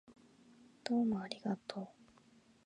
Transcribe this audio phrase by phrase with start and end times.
[0.83, 1.87] どうもありがとう